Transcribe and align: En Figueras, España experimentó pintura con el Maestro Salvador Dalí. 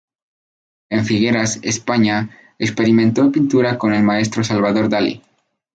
En 0.89 1.05
Figueras, 1.05 1.59
España 1.61 2.31
experimentó 2.57 3.31
pintura 3.31 3.77
con 3.77 3.93
el 3.93 4.01
Maestro 4.01 4.43
Salvador 4.43 4.89
Dalí. 4.89 5.21